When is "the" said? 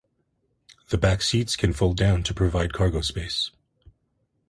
0.89-0.97